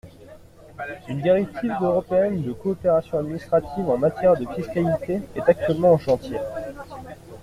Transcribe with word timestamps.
Une 1.09 1.21
directive 1.21 1.75
européenne 1.79 2.41
de 2.41 2.51
coopération 2.53 3.19
administrative 3.19 3.87
en 3.87 3.99
matière 3.99 4.35
de 4.35 4.47
fiscalité 4.47 5.21
est 5.35 5.47
actuellement 5.47 5.91
en 5.91 5.99
chantier. 5.99 6.39